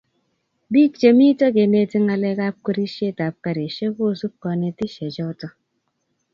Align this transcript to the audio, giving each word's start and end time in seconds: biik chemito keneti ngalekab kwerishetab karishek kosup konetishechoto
biik 0.71 0.91
chemito 1.01 1.45
keneti 1.55 1.97
ngalekab 2.05 2.55
kwerishetab 2.65 3.33
karishek 3.43 3.91
kosup 3.97 4.33
konetishechoto 4.43 5.47